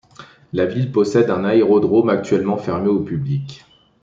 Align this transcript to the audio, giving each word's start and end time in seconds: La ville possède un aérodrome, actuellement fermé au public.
La 0.51 0.65
ville 0.65 0.91
possède 0.91 1.29
un 1.29 1.43
aérodrome, 1.45 2.09
actuellement 2.09 2.57
fermé 2.57 2.87
au 2.87 3.01
public. 3.03 3.65